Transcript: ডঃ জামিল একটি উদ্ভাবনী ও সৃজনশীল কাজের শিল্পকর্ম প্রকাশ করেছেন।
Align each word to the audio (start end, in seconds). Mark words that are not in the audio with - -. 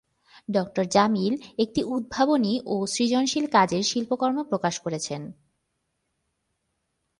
ডঃ 0.49 0.67
জামিল 0.91 1.33
একটি 1.57 1.81
উদ্ভাবনী 1.85 2.53
ও 2.65 2.75
সৃজনশীল 2.87 3.45
কাজের 3.47 3.83
শিল্পকর্ম 3.83 4.37
প্রকাশ 4.43 4.75
করেছেন। 4.79 5.21